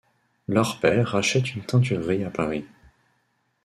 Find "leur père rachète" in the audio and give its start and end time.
0.47-1.53